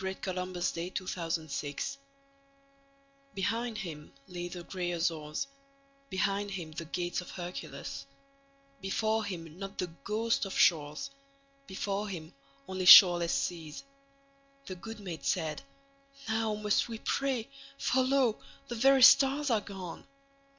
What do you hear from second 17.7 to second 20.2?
For lo! the very stars are gone.